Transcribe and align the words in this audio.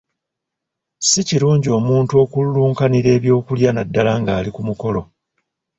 Si 1.07 1.21
kirungi 1.27 1.67
omuntu 1.77 2.13
okululunkanira 2.23 3.09
ebyokulya 3.17 3.69
naddala 3.73 4.11
nga 4.19 4.31
ali 4.39 4.51
ku 4.55 4.61
mukolo. 4.67 5.01